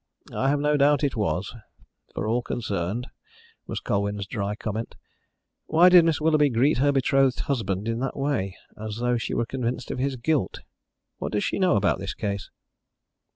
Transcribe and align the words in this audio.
"I 0.33 0.49
have 0.49 0.59
no 0.59 0.77
doubt 0.77 1.03
it 1.03 1.15
was 1.15 1.53
for 2.15 2.25
all 2.27 2.41
concerned," 2.41 3.05
was 3.67 3.79
Colwyn's 3.79 4.25
dry 4.25 4.55
comment. 4.55 4.95
"Why 5.67 5.89
did 5.89 6.05
Miss 6.05 6.19
Willoughby 6.19 6.49
greet 6.49 6.79
her 6.79 6.91
betrothed 6.91 7.41
husband 7.41 7.87
in 7.87 7.99
that 7.99 8.17
way, 8.17 8.57
as 8.75 8.95
though 8.97 9.17
she 9.19 9.35
were 9.35 9.45
convinced 9.45 9.91
of 9.91 9.99
his 9.99 10.15
guilt? 10.15 10.61
What 11.19 11.33
does 11.33 11.43
she 11.43 11.59
know 11.59 11.75
about 11.75 11.99
the 11.99 12.07
case?" 12.17 12.49